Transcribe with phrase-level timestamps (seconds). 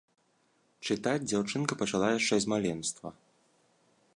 [0.87, 3.09] Чытаць дзяўчынка пачала яшчэ з маленства.